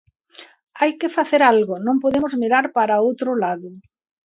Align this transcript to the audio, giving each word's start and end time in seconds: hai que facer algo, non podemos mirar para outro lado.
hai 0.79 0.91
que 0.99 1.13
facer 1.17 1.41
algo, 1.53 1.75
non 1.85 2.01
podemos 2.03 2.33
mirar 2.41 2.65
para 2.77 3.01
outro 3.07 3.29
lado. 3.43 3.69